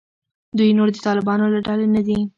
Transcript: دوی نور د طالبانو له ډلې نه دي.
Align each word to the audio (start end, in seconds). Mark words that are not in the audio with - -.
دوی 0.57 0.69
نور 0.77 0.87
د 0.93 0.97
طالبانو 1.07 1.45
له 1.53 1.59
ډلې 1.67 1.87
نه 1.95 2.01
دي. 2.07 2.19